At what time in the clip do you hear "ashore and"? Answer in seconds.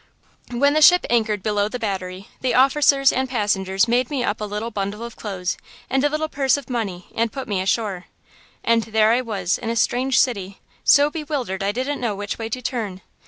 7.61-8.81